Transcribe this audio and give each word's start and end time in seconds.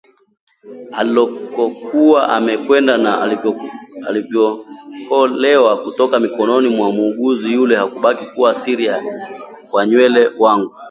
Alilokokuwa 0.91 2.29
amekwenda 2.29 2.97
na 2.97 3.37
nilivyookolewa 4.07 5.77
kutoka 5.81 6.19
mikononi 6.19 6.69
mwa 6.69 6.91
muuguzi 6.91 7.53
yule 7.53 7.77
hubaki 7.77 8.25
kuwa 8.25 8.55
siri 8.55 8.85
ya 8.85 9.03
wavyele 9.73 10.31
wangu 10.39 10.73